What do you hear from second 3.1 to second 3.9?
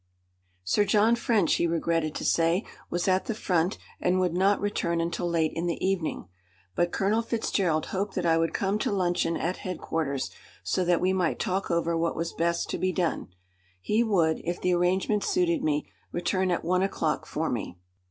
the front